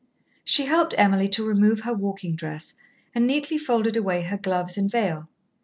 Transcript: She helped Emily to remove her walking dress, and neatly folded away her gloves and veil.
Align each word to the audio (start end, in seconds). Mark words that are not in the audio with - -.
She 0.43 0.65
helped 0.65 0.95
Emily 0.97 1.29
to 1.29 1.45
remove 1.45 1.81
her 1.81 1.93
walking 1.93 2.35
dress, 2.35 2.73
and 3.13 3.27
neatly 3.27 3.59
folded 3.59 3.95
away 3.95 4.23
her 4.23 4.37
gloves 4.39 4.75
and 4.75 4.89
veil. 4.89 5.29